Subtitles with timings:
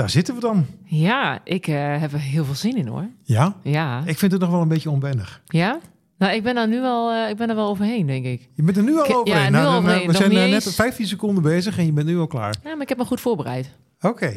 [0.00, 0.66] daar zitten we dan.
[0.84, 3.08] Ja, ik uh, heb er heel veel zin in hoor.
[3.22, 3.56] Ja?
[3.62, 4.02] Ja.
[4.06, 5.42] Ik vind het nog wel een beetje onwennig.
[5.46, 5.78] Ja?
[6.18, 8.48] Nou, ik ben er nu al, uh, ik ben er wel overheen, denk ik.
[8.54, 9.42] Je bent er nu al Ik- overheen.
[9.42, 10.06] ja, nu Nou, al dan, overheen.
[10.06, 10.74] We zijn eh, net eens.
[10.74, 12.54] 15 seconden bezig en je bent nu al klaar.
[12.64, 13.70] Ja, maar ik heb me goed voorbereid.
[14.00, 14.32] Oké.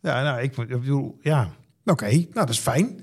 [0.00, 1.48] Ja, nou, ik, ik bedoel, ja.
[1.84, 3.00] Oké, nou, dat is fijn.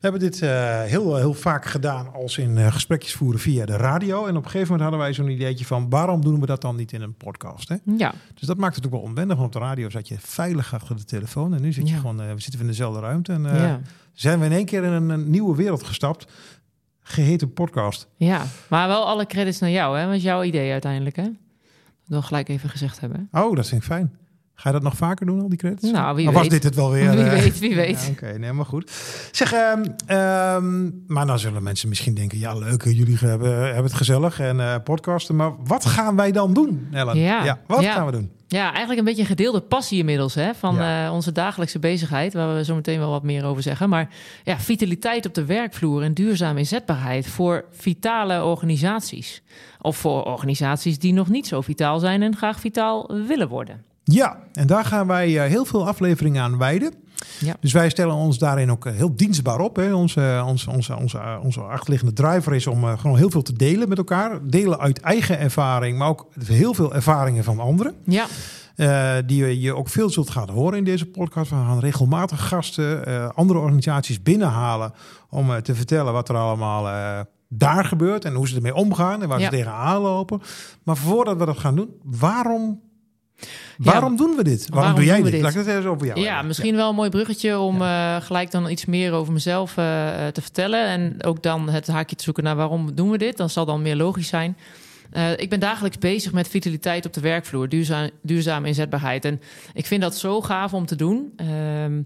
[0.00, 3.76] We hebben dit eh, heel, heel vaak gedaan als in eh, gesprekjes voeren via de
[3.76, 4.26] radio.
[4.26, 5.88] En op een gegeven moment hadden wij zo'n ideetje van...
[5.90, 7.68] waarom doen we dat dan niet in een podcast?
[7.68, 7.76] Hè?
[7.96, 9.36] Ja, Dus dat maakt het ook wel onwendig.
[9.36, 11.54] Want op de radio zat je veilig achter de telefoon.
[11.54, 12.00] En nu zit je Ja.
[12.00, 13.32] gewoon, eh, we zitten in dezelfde ruimte.
[13.32, 13.80] En ja.
[14.12, 16.32] zijn we in één keer in een, een nieuwe wereld gestapt.
[17.00, 18.08] Geheten podcast.
[18.16, 18.42] ja.
[18.68, 20.06] Maar wel alle credits naar jou, hè?
[20.06, 21.22] Was jouw idee uiteindelijk, hè?
[21.22, 21.32] Dat
[22.06, 23.28] wil gelijk even gezegd hebben.
[23.32, 24.16] Oh, dat vind ik fijn.
[24.60, 25.90] Ga je dat nog vaker doen, al die credits?
[25.90, 26.50] Nou, wie of was weet.
[26.50, 27.10] dit het wel weer?
[27.16, 28.04] Wie weet, wie weet.
[28.04, 28.90] Ja, Oké, nee, maar goed.
[29.32, 32.38] Zeg, ehm, ehm, maar dan zullen mensen misschien denken...
[32.38, 35.36] ja, leuk, jullie hebben, hebben het gezellig en eh, podcasten.
[35.36, 37.18] Maar wat gaan wij dan doen, Ellen?
[37.18, 37.92] Ja, wat ja.
[37.92, 38.30] gaan we doen?
[38.46, 41.06] Ja, eigenlijk een beetje een gedeelde passie inmiddels hè, van Ja.
[41.06, 43.88] eh, onze dagelijkse bezigheid, waar we zo meteen wel wat meer over zeggen.
[43.88, 44.08] Maar
[44.44, 49.42] ja, vitaliteit op de werkvloer en duurzame inzetbaarheid voor vitale organisaties.
[49.80, 53.86] Of voor organisaties die nog niet zo vitaal zijn en graag vitaal willen worden.
[54.10, 56.94] Ja, en daar gaan wij eh, heel veel afleveringen aan wijden.
[57.40, 57.56] Ja.
[57.60, 59.76] Dus wij stellen ons daarin ook eh, heel dienstbaar op.
[59.76, 59.92] Hè.
[59.94, 63.88] Onze, onze, onze, onze, eh, onze achterliggende driver is om gewoon heel veel te delen
[63.88, 64.38] met elkaar.
[64.46, 67.94] Delen uit eigen ervaring, maar ook heel veel ervaringen van anderen.
[68.04, 68.26] Ja,
[69.22, 71.50] die je- ook veel zult gaan horen in deze podcast.
[71.50, 74.92] We gaan regelmatig gasten, andere organisaties binnenhalen
[75.30, 76.86] om te vertellen wat er allemaal
[77.48, 79.44] daar gebeurt en hoe ze ermee omgaan en waar Ja.
[79.44, 80.40] ze tegenaan lopen.
[80.82, 82.80] Maar voordat we dat gaan doen, waarom,
[83.78, 84.58] waarom doen we dit?
[84.68, 85.32] Waarom, waarom doe jij dit?
[85.32, 85.40] dit?
[85.40, 86.46] Laat ik het eens over jou ja hebben.
[86.46, 90.32] misschien wel een mooi bruggetje om eh, gelijk dan iets meer over mezelf eh, eh,
[90.32, 90.86] te vertellen.
[90.86, 93.36] En ook dan het haakje te zoeken naar waarom doen we dit.
[93.36, 94.56] Dan zal dan meer logisch zijn.
[95.36, 99.24] Ik ben dagelijks bezig met vitaliteit op de werkvloer, duurzaam, duurzame inzetbaarheid.
[99.24, 99.40] En
[99.74, 101.32] ik vind dat zo gaaf om te doen.
[101.36, 102.02] Ehm,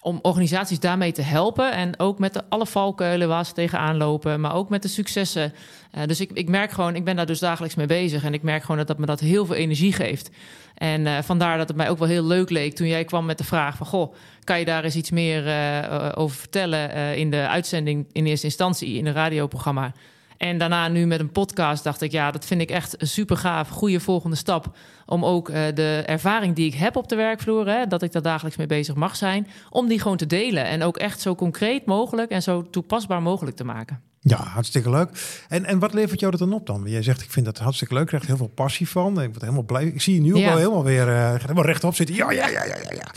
[0.00, 1.72] om organisaties daarmee te helpen.
[1.72, 4.40] En ook met de, alle valkuilen waar ze tegenaan lopen.
[4.40, 5.52] Maar ook met de successen.
[5.90, 8.24] Eh, dus ik, ik merk gewoon, ik ben daar dus dagelijks mee bezig.
[8.24, 10.30] En ik merk gewoon dat, dat me dat heel veel energie geeft.
[10.74, 13.38] En eh, vandaar dat het mij ook wel heel leuk leek toen jij kwam met
[13.38, 13.86] de vraag van...
[13.86, 18.46] goh, kan je daar eens iets meer eh, over vertellen in de uitzending in eerste
[18.46, 19.92] instantie, in een radioprogramma...
[20.40, 23.68] En daarna nu met een podcast dacht ik, ja, dat vind ik echt super gaaf,
[23.68, 24.76] goede volgende stap.
[25.06, 28.22] Om ook eh, de ervaring die ik heb op de werkvloer, hè, dat ik daar
[28.22, 30.64] dagelijks mee bezig mag zijn, om die gewoon te delen.
[30.64, 34.09] En ook echt zo concreet mogelijk en zo toepasbaar mogelijk te maken.
[34.22, 35.08] Ja, hartstikke leuk.
[35.48, 36.82] En, en wat levert jou dat dan op dan?
[36.86, 38.02] Jij zegt, ik vind dat hartstikke leuk.
[38.02, 39.22] Ik krijg heel veel passie van.
[39.22, 39.84] Ik word helemaal blij.
[39.84, 42.14] Ik zie je nu ook wel helemaal weer eh, helemaal rechtop zitten.
[42.14, 43.10] Ja, ja, ja, ja, ja.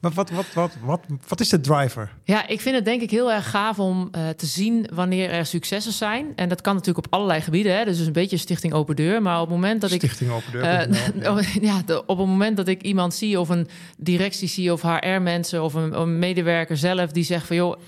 [0.00, 2.12] Maar wat, wat, wat, wat, wat is de driver?
[2.24, 5.46] Ja, ik vind het denk ik heel erg gaaf om eh, te zien wanneer er
[5.46, 6.32] successen zijn.
[6.36, 7.76] En dat kan natuurlijk op allerlei gebieden.
[7.76, 7.84] Hè?
[7.84, 9.22] Dus een beetje stichting open deur.
[9.22, 10.62] Maar op het moment dat ik Stichting Open Deur.
[10.62, 10.92] Eh,
[11.22, 11.42] ja.
[11.60, 15.74] ja, op het moment dat ik iemand zie, of een directie zie, of HR-mensen, of
[15.74, 17.78] een medewerker zelf, die zegt van joh.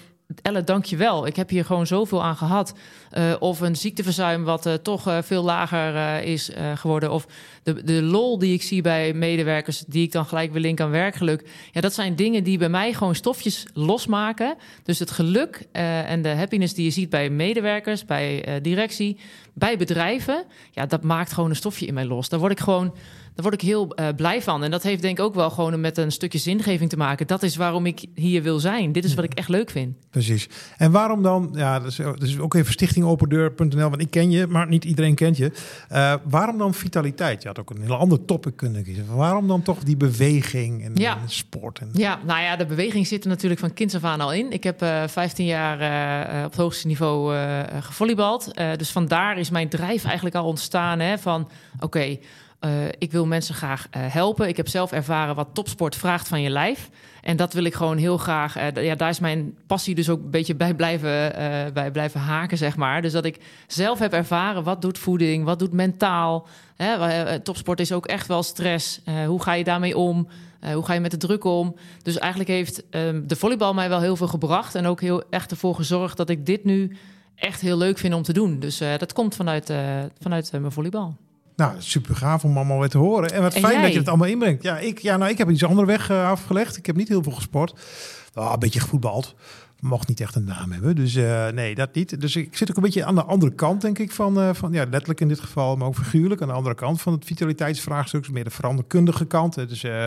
[0.43, 1.27] Elle, dank je wel.
[1.27, 2.75] Ik heb hier gewoon zoveel aan gehad.
[3.11, 7.11] Eh, of een ziekteverzuim wat eh, toch eh, veel lager is geworden.
[7.11, 7.27] Of
[7.63, 10.91] de, de lol die ik zie bij medewerkers, die ik dan gelijk weer link aan
[10.91, 11.49] werkgeluk.
[11.73, 14.57] Ja, dat zijn dingen die bij mij gewoon stofjes losmaken.
[14.83, 19.19] Dus het geluk en de happiness die je ziet bij medewerkers, bij directie,
[19.53, 20.45] bij bedrijven.
[20.71, 22.29] Ja, dat maakt gewoon een stofje in mij los.
[22.29, 22.95] Daar word ik gewoon
[23.35, 24.65] daar word ik heel blij van.
[24.65, 27.27] En dat heeft denk ik ook wel gewoon met een stukje zingeving te maken.
[27.27, 28.93] Dat is waarom ik hier wil zijn.
[28.93, 29.97] Dit is wat ik echt leuk vind.
[30.25, 30.49] Precies.
[30.77, 34.47] En waarom dan, ja, dat is, dat is ook even stichtingopendeur.nl, want ik ken je,
[34.47, 35.53] maar niet iedereen kent je.
[35.89, 37.43] Eh, waarom dan vitaliteit?
[37.43, 39.15] Je had ook een heel ander topic kunnen kiezen.
[39.17, 41.19] Waarom dan toch die beweging en, Ja.
[41.23, 41.79] en sport?
[41.79, 44.53] En, Ja, nou ja, de beweging zit er natuurlijk van kinds af aan al in.
[44.53, 47.35] Ik heb eh 15 jaar eh, op het hoogste niveau
[47.81, 48.51] gevolleybald.
[48.77, 50.99] Dus vandaar is mijn drijf eigenlijk al ontstaan.
[51.01, 51.49] Hè, van
[51.81, 52.19] oké,
[52.63, 54.49] eh, ik wil mensen graag eh, helpen.
[54.49, 56.91] Ik heb zelf ervaren wat topsport vraagt van je lijf.
[57.23, 58.57] En dat wil ik gewoon heel graag.
[58.57, 61.33] eh, ja, daar is mijn passie dus ook een beetje bij blijven,
[61.75, 63.03] bij blijven haken, zeg maar.
[63.03, 66.47] Dus dat ik zelf heb ervaren wat doet voeding, wat doet mentaal.
[66.77, 69.01] Hè, topsport is ook echt wel stress.
[69.27, 70.29] Hoe ga je daarmee om?
[70.73, 71.75] Hoe ga je met de druk om?
[72.03, 74.75] Dus eigenlijk heeft ehm, de volleybal mij wel heel veel gebracht.
[74.75, 76.97] En ook heel echt ervoor gezorgd dat ik dit nu
[77.35, 78.59] echt heel leuk vind om te doen.
[78.59, 79.73] Dus dat komt vanuit,
[80.21, 81.17] vanuit mijn volleybal.
[81.57, 83.33] Nou, super gaaf om allemaal weer te horen.
[83.33, 83.83] En wat En fijn jij?
[83.83, 84.63] dat je het allemaal inbrengt.
[84.63, 86.77] Ja, ik, ja, nou, ik heb iets andere weg eh, afgelegd.
[86.77, 87.75] Ik heb niet heel veel gesport.
[88.35, 89.35] Ah, een beetje gevoetbald.
[89.83, 90.97] Mocht niet echt een naam hebben.
[90.97, 92.21] Dus eh, nee, dat niet.
[92.21, 94.13] Dus ik zit ook een beetje aan de andere kant, denk ik.
[94.13, 96.43] Van, eh, van, ja, letterlijk in dit geval, maar ook figuurlijk.
[96.43, 98.31] Aan de andere kant van het vitaliteitsvraagstuk.
[98.31, 99.55] Meer de veranderkundige kant.
[99.55, 100.07] Dus eh,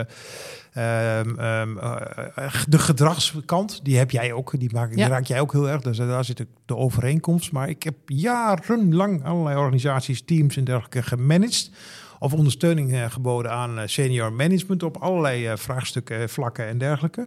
[2.68, 4.58] de gedragskant, die heb jij ook.
[4.58, 5.08] Die, maak, die Ja.
[5.08, 5.82] raak jij ook heel erg.
[5.82, 7.52] Dus daar zit de overeenkomst.
[7.52, 11.70] Maar ik heb jarenlang allerlei organisaties, teams en dergelijke gemanaged
[12.18, 17.26] of ondersteuning geboden aan senior management op allerlei vraagstukken, vlakken en dergelijke.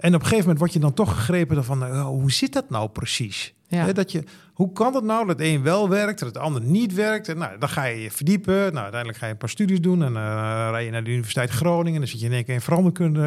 [0.00, 2.70] En op een gegeven moment word je dan toch gegrepen van uh, hoe zit dat
[2.70, 3.54] nou precies?
[3.68, 3.92] Ja.
[3.92, 7.28] dat je, hoe kan het nou dat een wel werkt, dat het ander niet werkt?
[7.28, 8.54] En nou, dan ga je je verdiepen.
[8.54, 11.50] Nou, uiteindelijk ga je een paar studies doen en uh, rij je naar de Universiteit
[11.50, 11.92] Groningen.
[11.92, 13.20] En dan zit je in één keer in veranderkunde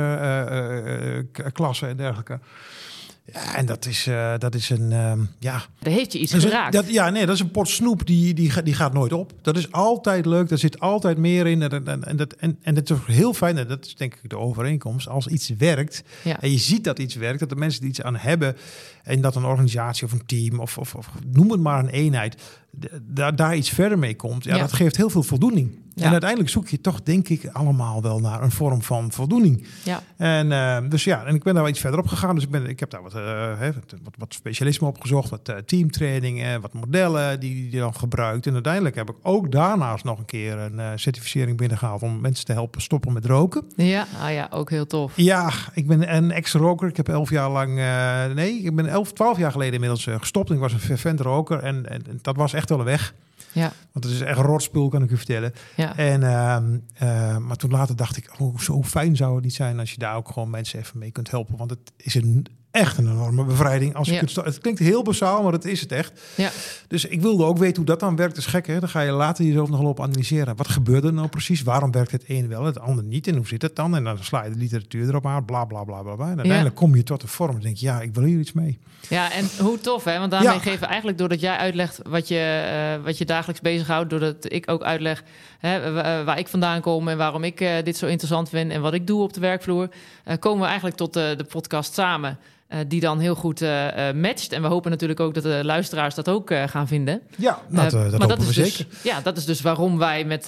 [1.33, 2.39] uh, klassen en dergelijke.
[3.25, 5.63] Ja, en dat is, uh, dat is een, uh, ja...
[5.79, 6.73] Daar heeft je iets dat geraakt.
[6.73, 9.33] dat, ja, nee, dat is een pot snoep die, die, die gaat nooit op.
[9.41, 11.61] Dat is altijd leuk, daar zit altijd meer in.
[11.61, 14.29] En, en, en, dat, en, en het is heel fijn, en dat is denk ik
[14.29, 15.07] de overeenkomst...
[15.07, 16.41] als iets werkt Ja.
[16.41, 17.39] en je ziet dat iets werkt...
[17.39, 18.57] dat de mensen er iets aan hebben...
[19.03, 22.41] en dat een organisatie of een team of, of, of noem het maar een eenheid...
[23.01, 24.61] daar daar iets verder mee komt, ja, Ja.
[24.61, 25.79] dat geeft heel veel voldoening.
[26.01, 26.07] Ja.
[26.07, 29.67] En uiteindelijk zoek je toch, denk ik, allemaal wel naar een vorm van voldoening.
[29.83, 30.01] Ja.
[30.17, 32.35] En eh, dus ja, en ik ben daar wel iets verder op gegaan.
[32.35, 33.59] Dus ik, ben, ik heb daar wat, eh,
[34.03, 38.47] wat, wat, specialisme opgezocht, wat eh, teamtraining, wat modellen die die dan gebruikt.
[38.47, 42.53] En uiteindelijk heb ik ook daarnaast nog een keer een certificering binnengehaald om mensen te
[42.53, 43.63] helpen stoppen met roken.
[43.75, 45.13] Ja, ah ja, ook heel tof.
[45.15, 46.87] Ja, ik ben een ex-roker.
[46.87, 47.75] Ik heb elf jaar lang,
[48.35, 50.51] nee, ik ben elf, twaalf jaar geleden inmiddels gestopt.
[50.51, 53.13] Ik was een fervent roker en, en, en dat was echt wel een weg.
[53.51, 55.53] Ja, Want het is echt rotspul, kan ik u vertellen.
[55.75, 55.97] ja.
[55.97, 59.79] En, ehm, eh, maar toen later dacht ik, oh, zo fijn zou het niet zijn
[59.79, 61.57] als je daar ook gewoon mensen even mee kunt helpen.
[61.57, 63.95] Want het is een, echt een enorme bevrijding.
[63.95, 64.19] Als je Ja.
[64.19, 66.21] kunt het klinkt heel basaal, maar dat is het echt.
[66.35, 66.49] ja.
[66.87, 68.35] Dus ik wilde ook weten hoe dat dan werkt.
[68.35, 68.79] Dat is gek, hè?
[68.79, 70.55] Dan ga je later jezelf nog wel op analyseren.
[70.55, 71.61] Wat gebeurde er nou precies?
[71.61, 73.27] Waarom werkt het een wel, het ander niet?
[73.27, 73.95] En hoe zit het dan?
[73.95, 76.15] En dan sla je de literatuur erop aan, bla, bla, bla, bla.
[76.29, 77.51] En uiteindelijk kom je tot de vorm.
[77.51, 78.79] Dan denk je, ja, ik wil hier iets mee.
[79.09, 80.19] Ja, en hoe tof, hè?
[80.19, 82.39] Want daarmee geven we eigenlijk doordat jij uitlegt wat je,
[82.97, 85.23] eh, wat je dagelijks bezighoudt, doordat ik ook uitleg
[85.59, 88.81] hè, wa- waar ik vandaan kom en waarom ik eh, dit zo interessant vind en
[88.81, 89.89] wat ik doe op de werkvloer,
[90.23, 92.37] eh, komen we eigenlijk tot de podcast samen.
[92.71, 94.51] Eh, die dan heel goed eh, matcht.
[94.51, 97.21] En we hopen natuurlijk ook dat de luisteraars dat ook gaan vinden.
[97.37, 98.93] Ja, dat, dat maar hopen is dus, zeker.
[99.03, 100.47] Ja, dat is dus waarom wij met,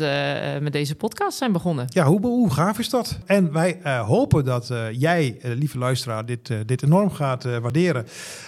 [0.61, 1.85] met deze podcast zijn begonnen.
[1.89, 3.19] Ja, hoe, hoe gaaf is dat?
[3.25, 8.05] En wij hopen dat jij, lieve luisteraar, dit, dit enorm gaat waarderen.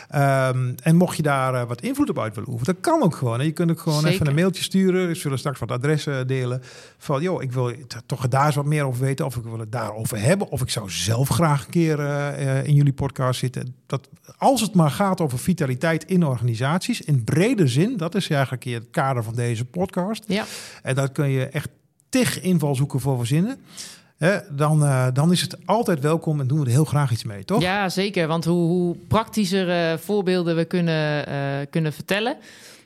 [0.10, 3.40] Ehm, en mocht je daar wat invloed op uit willen oefenen, dat kan ook gewoon.
[3.40, 3.46] hè.
[3.46, 4.14] Je kunt ook gewoon Zeker.
[4.14, 5.08] even een mailtje sturen.
[5.08, 6.62] We zullen straks wat adressen delen.
[6.98, 7.72] Van, joh, ik wil
[8.06, 9.26] toch daar eens wat meer over weten.
[9.26, 10.50] Of ik wil het daarover hebben.
[10.50, 12.00] Of ik zou zelf graag een keer
[12.66, 13.65] in jullie podcast zitten.
[13.86, 18.64] Dat, als het maar gaat over vitaliteit in organisaties, in brede zin, dat is eigenlijk
[18.64, 20.24] hier het kader van deze podcast.
[20.28, 20.46] Ja,
[20.84, 21.70] En daar kun je echt
[22.10, 23.60] tig invalshoeken voor verzinnen.
[24.18, 27.24] Hè, dan, eh, dan is het altijd welkom en doen we er heel graag iets
[27.24, 27.62] mee, toch?
[27.62, 28.28] ja zeker.
[28.28, 31.36] Want hoe, hoe praktischer eh, voorbeelden we kunnen, eh,
[31.70, 32.38] kunnen vertellen,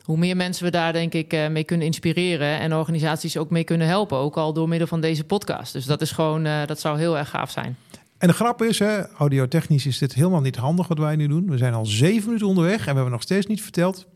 [0.03, 3.87] hoe meer mensen we daar denk ik mee kunnen inspireren en organisaties ook mee kunnen
[3.87, 4.17] helpen.
[4.17, 5.73] Ook al door middel van deze podcast.
[5.73, 7.77] Dus dat is gewoon, dat zou heel erg gaaf zijn.
[8.19, 11.50] En de grap is, hè, audiotechnisch is dit helemaal niet handig wat wij nu doen.
[11.50, 14.07] We zijn al zeven minuten onderweg en we hebben nog steeds niet verteld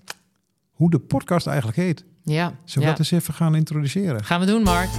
[0.72, 2.06] hoe de podcast eigenlijk heet.
[2.24, 2.88] Ja, Zullen we ja.
[2.88, 4.24] dat eens even gaan introduceren?
[4.24, 4.90] gaan we doen, Mark.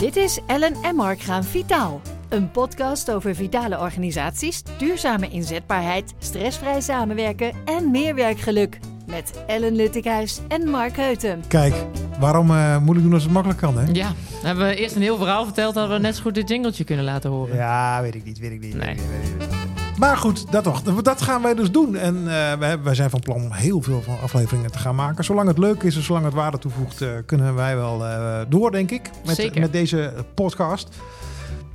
[0.00, 2.00] Dit is Ellen en Mark gaan vitaal.
[2.28, 8.78] Een podcast over vitale organisaties, duurzame inzetbaarheid, stressvrij samenwerken en meer werkgeluk.
[9.10, 11.42] Met Ellen Luttikhuis en Mark Heuten.
[11.48, 11.74] Kijk,
[12.18, 13.84] waarom eh, moeilijk doen als het makkelijk kan, hè?
[13.92, 16.48] Ja, dan hebben we eerst een heel verhaal verteld, hadden we net zo goed dit
[16.48, 17.56] jingletje kunnen laten horen.
[17.56, 18.74] Ja, weet ik niet, weet ik niet.
[18.74, 18.86] Nee.
[18.86, 19.98] weet ik niet, weet ik niet.
[19.98, 20.82] Maar goed, dat toch.
[20.82, 21.96] Dat gaan wij dus doen.
[21.96, 25.24] En eh, wij, wij zijn van plan om heel veel van afleveringen te gaan maken.
[25.24, 28.70] Zolang het leuk is en zolang het waarde toevoegt, eh, kunnen wij wel eh, door,
[28.70, 29.10] denk ik.
[29.24, 29.60] Met, Zeker.
[29.60, 30.88] met deze podcast.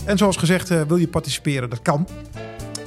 [0.05, 1.69] En zoals gezegd, eh, wil je participeren?
[1.69, 2.07] Dat kan.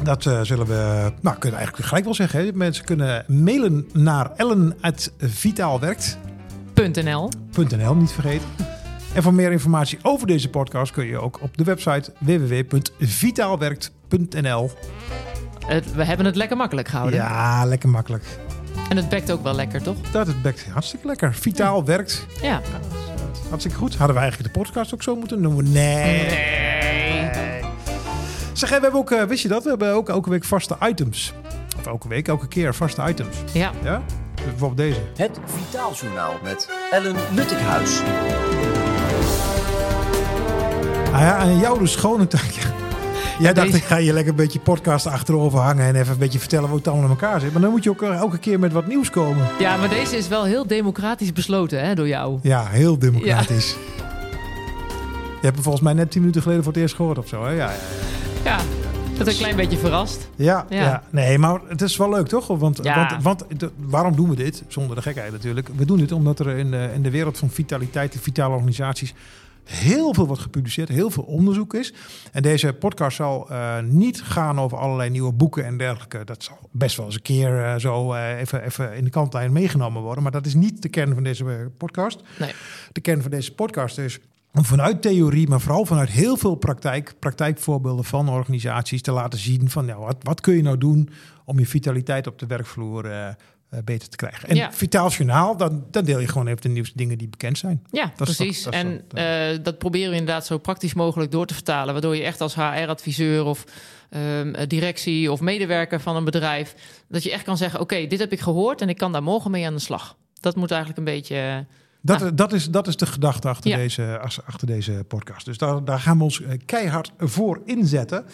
[0.02, 2.40] Dat eh, zullen we, nou, kunnen we eigenlijk gelijk wel zeggen.
[2.40, 2.52] Hè?
[2.52, 7.30] Mensen kunnen mailen naar ellen.vitaalwerkt.nl,
[7.76, 7.94] .nl.
[7.94, 8.48] niet vergeten.
[9.14, 14.70] En voor meer informatie over deze podcast kun je ook op de website www.vitaalwerkt.nl.
[15.94, 17.18] We hebben het lekker makkelijk gehouden.
[17.18, 18.24] Ja, lekker makkelijk.
[18.88, 19.96] En het bekt ook wel lekker, toch?
[20.12, 21.34] Dat het bekt hartstikke lekker.
[21.34, 22.26] Vitaal werkt.
[22.42, 22.60] Ja.
[23.48, 23.96] Hartstikke goed.
[23.96, 25.72] Hadden we eigenlijk de podcast ook zo moeten noemen?
[25.72, 26.26] Nee.
[26.26, 26.77] Nee.
[28.58, 29.62] Zeg, we hebben ook, eh, wist je dat?
[29.62, 31.32] We hebben ook elke week vaste items.
[31.78, 33.36] Of elke week, elke keer vaste items.
[33.52, 33.70] Ja.
[33.82, 34.02] Ja?
[34.34, 35.00] Dus bijvoorbeeld deze.
[35.16, 38.00] Het Vitaaljournaal met Ellen Nuttikhuis.
[41.12, 42.52] Ah ja, en jou dus schone taak.
[43.38, 46.38] Jij dacht, ik ga je lekker een beetje podcast achterover hangen en even een beetje
[46.38, 47.52] vertellen hoe het allemaal in elkaar zit.
[47.52, 49.46] Maar dan moet je ook eh, elke keer met wat nieuws komen.
[49.58, 52.38] ja, maar deze is wel heel democratisch besloten hè, door jou.
[52.42, 53.76] Ja, heel democratisch.
[55.40, 57.44] Je hebt hem volgens mij net tien minuten geleden voor het eerst gehoord of zo.
[57.44, 57.50] Hè?
[57.50, 58.27] Ja, ja, Ja,
[59.18, 60.28] dat is een klein beetje verrast.
[60.36, 60.76] ja, Ja.
[60.82, 61.02] ja.
[61.10, 62.46] Nee, maar het is wel leuk toch?
[62.46, 63.08] Want, Ja.
[63.22, 64.62] want, want de- waarom doen we dit?
[64.68, 65.68] Zonder de gekheid natuurlijk.
[65.76, 69.14] We doen dit omdat er in de, in de wereld van vitaliteit en vitale organisaties
[69.64, 71.92] heel veel wordt gepubliceerd, heel veel onderzoek is.
[72.32, 76.24] En deze podcast zal eh, niet gaan over allerlei nieuwe boeken en dergelijke.
[76.24, 79.52] Dat zal best wel eens een keer eh, zo eh, even, even in de kantlijn
[79.52, 80.22] meegenomen worden.
[80.22, 82.20] Maar dat is niet de kern van deze eh, podcast.
[82.38, 82.52] Nee.
[82.92, 84.18] De kern van deze podcast is
[84.52, 89.84] vanuit theorie, maar vooral vanuit heel veel praktijk, praktijkvoorbeelden van organisaties te laten zien van
[89.84, 91.08] nou, wat, wat kun je nou doen
[91.44, 93.34] om je vitaliteit op de werkvloer eh, eh,
[93.84, 94.48] beter te krijgen.
[94.48, 94.72] En Ja.
[94.72, 97.82] Vitaal Journaal, dan, dan deel je gewoon even de nieuwste dingen die bekend zijn.
[97.90, 98.62] Ja, Dat precies.
[98.62, 101.92] dat en eh, dat proberen we inderdaad zo praktisch mogelijk door te vertalen.
[101.92, 103.64] Waardoor je echt als HR-adviseur of
[104.10, 106.74] ehm, directie of medewerker van een bedrijf...
[107.08, 108.80] dat je echt kan zeggen, oké, dit heb ik gehoord...
[108.80, 110.16] en ik kan daar morgen mee aan de slag.
[110.40, 111.66] Dat moet eigenlijk een beetje...
[112.14, 113.76] eh, Dat, dat, is, dat is de gedachte achter, Ja.
[113.76, 115.44] deze, ach- achter deze podcast.
[115.44, 118.24] Dus daar, daar gaan we ons eh, keihard voor inzetten.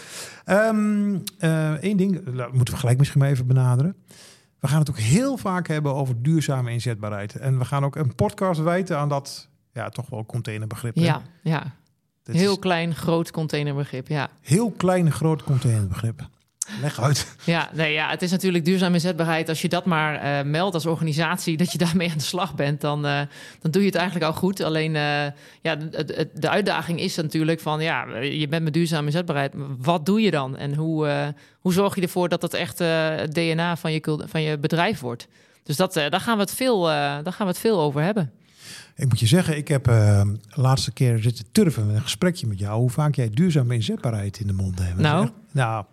[0.45, 3.97] Eén ding, dat moeten we gelijk misschien maar even benaderen.
[4.59, 7.35] We gaan het ook heel vaak hebben over duurzame inzetbaarheid.
[7.37, 10.95] En we gaan ook een podcast wijten aan dat ja, toch wel containerbegrip.
[10.95, 11.03] hè?
[11.05, 11.75] ja, ja.
[12.23, 14.29] Dit heel is klein, groot containerbegrip, ja.
[14.41, 16.29] heel klein, groot containerbegrip.
[16.81, 17.37] Leg uit.
[17.45, 19.49] Ja, nee, ja, het is natuurlijk duurzame inzetbaarheid.
[19.49, 22.81] Als je dat maar eh, meldt als organisatie, dat je daarmee aan de slag bent,
[22.81, 23.21] dan, eh,
[23.61, 24.61] dan doe je het eigenlijk al goed.
[24.61, 25.27] Alleen eh,
[25.61, 29.53] ja, de, de, uitdaging is natuurlijk van, ja, je bent met duurzame inzetbaarheid.
[29.79, 30.57] Wat doe je dan?
[30.57, 34.59] En hoe, hoe zorg je ervoor dat dat echt het DNA van je, van je
[34.59, 35.29] bedrijf wordt?
[35.63, 38.33] Dus dat, daar, gaan we het veel, daar gaan we het veel over hebben.
[38.97, 42.59] Ik moet je zeggen, ik heb de laatste keer zitten turven met een gesprekje met
[42.59, 42.81] jou.
[42.81, 44.99] Hoe vaak jij duurzame inzetbaarheid in de mond hebt.
[44.99, 45.29] Nou?
[45.53, 45.85] Nou,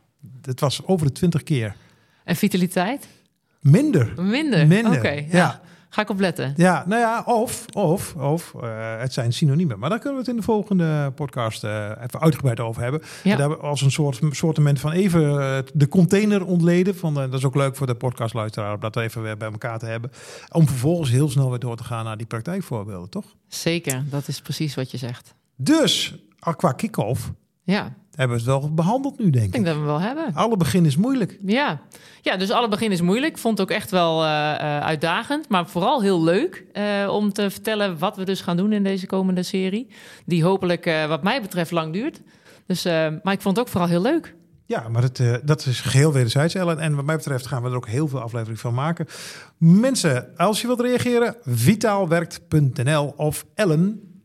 [0.42, 1.76] het was over de twintig keer.
[2.24, 3.08] En vitaliteit?
[3.62, 4.14] Minder.
[4.22, 4.68] Minder?
[4.68, 5.26] Minder, Oké, ja.
[5.30, 5.62] ja.
[5.94, 6.54] Ga ik op letten.
[6.58, 9.80] Ja, nou ja, of, of, of eh, het zijn synoniemen.
[9.80, 13.02] Maar daar kunnen we het in de volgende podcast eh, even uitgebreid over hebben.
[13.24, 13.36] Ja.
[13.36, 16.96] Daar als een soort soortement van even eh, de container ontleden.
[16.96, 19.86] Van, dat is ook leuk voor de podcastluisteraar om dat even weer bij elkaar te
[19.86, 20.12] hebben.
[20.52, 23.26] Om vervolgens heel snel weer door te gaan naar die praktijkvoorbeelden, toch?
[23.48, 25.34] Zeker, dat is precies wat je zegt.
[25.56, 26.16] Dus,
[26.56, 27.32] qua kick-off,
[27.64, 29.52] Ja, hebben we het wel behandeld nu, denk ik ik.
[29.52, 30.34] denk dat we wel hebben.
[30.34, 31.38] Alle begin is moeilijk.
[31.46, 31.82] Ja.
[32.22, 33.38] ja, dus alle begin is moeilijk.
[33.38, 37.50] Vond het ook echt wel eh, eh, uitdagend, maar vooral heel leuk eh, om te
[37.50, 39.88] vertellen wat we dus gaan doen in deze komende serie.
[40.26, 42.22] Die hopelijk, wat mij betreft, lang duurt.
[42.66, 42.84] Dus,
[43.24, 44.36] maar ik vond het ook vooral heel leuk.
[44.66, 46.80] Ja, maar het, dat is geheel wederzijds, Ellen.
[46.80, 49.08] En wat mij betreft gaan we er ook heel veel afleveringen van maken.
[49.58, 53.46] Mensen, als je wilt reageren, vitaalwerkt.nl of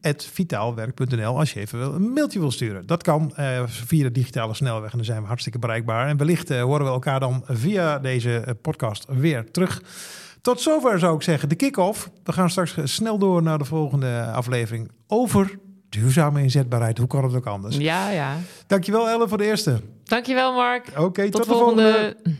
[0.06, 2.86] ellen.vitaalwerk.nl als je even wil, een mailtje wil sturen.
[2.86, 6.08] Dat kan eh, via de digitale snelweg en dan zijn we hartstikke bereikbaar.
[6.08, 9.82] En wellicht eh, horen we elkaar dan via deze eh, podcast weer terug.
[10.40, 12.10] Tot zover zou ik zeggen de kick-off.
[12.24, 15.58] We gaan straks snel door naar de volgende aflevering over
[15.88, 16.98] duurzame inzetbaarheid.
[16.98, 17.76] Hoe kan het ook anders?
[17.76, 18.36] Ja, ja.
[18.66, 19.80] Dankjewel Ellen voor de eerste.
[20.04, 20.92] Dankjewel, Mark.
[20.96, 21.92] Oké, tot, Tot de volgende.
[21.92, 22.38] volgende.